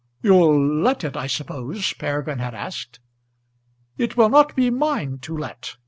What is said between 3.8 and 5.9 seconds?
"It will not be mine to let.